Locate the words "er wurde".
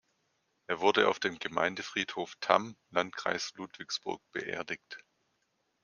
0.65-1.07